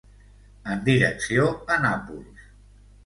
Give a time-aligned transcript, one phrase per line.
[0.75, 1.45] En direcció
[1.77, 2.49] a Nàpols.